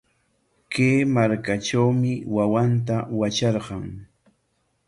Kay 0.71 0.95
markatrawmi 1.15 2.13
wawanta 2.35 2.95
watrarqan. 3.19 3.87